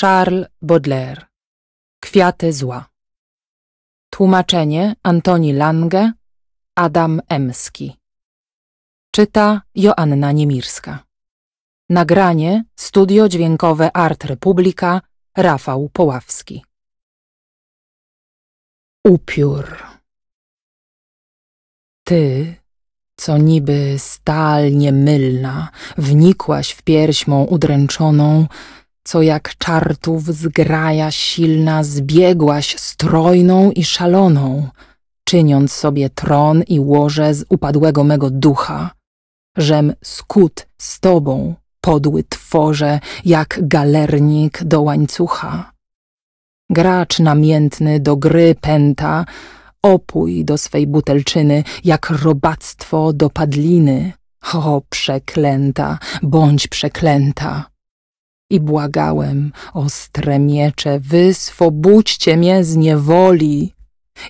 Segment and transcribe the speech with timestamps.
[0.00, 1.26] Charles Baudelaire.
[2.00, 2.88] Kwiaty zła.
[4.10, 6.12] Tłumaczenie Antoni Lange
[6.74, 7.96] Adam Emski.
[9.10, 11.04] Czyta Joanna Niemirska.
[11.90, 15.00] Nagranie Studio Dźwiękowe Art Republika
[15.36, 16.64] Rafał Poławski.
[19.04, 19.76] Upiór.
[22.04, 22.54] Ty,
[23.16, 28.46] co niby stal niemylna, wnikłaś w pierś mą udręczoną,
[29.06, 34.68] co jak czartów zgraja silna zbiegłaś strojną i szaloną,
[35.24, 38.90] czyniąc sobie tron i łoże z upadłego mego ducha,
[39.56, 45.72] żem skut z tobą, podły tworze, jak galernik do łańcucha.
[46.70, 49.24] Gracz namiętny do gry pęta,
[49.82, 54.12] opój do swej butelczyny, jak robactwo do padliny.
[54.54, 57.75] O, przeklęta, bądź przeklęta.
[58.50, 63.72] I błagałem, ostre miecze, wyswobódźcie mnie z niewoli.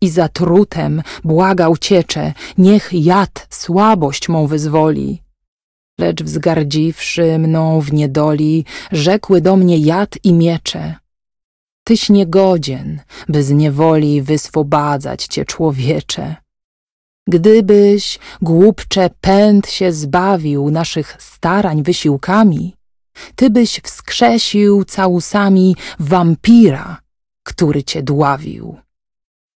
[0.00, 5.22] I zatrutem błagał ciecze, niech jad słabość mą wyzwoli.
[5.98, 10.94] Lecz wzgardziwszy mną w niedoli, rzekły do mnie jad i miecze.
[11.84, 16.36] Tyś niegodzien, by z niewoli wyswobadzać cię człowiecze.
[17.28, 22.74] Gdybyś, głupcze, pęd się zbawił naszych starań wysiłkami,
[23.36, 27.00] ty byś wskrzesił całusami wampira,
[27.42, 28.76] który cię dławił.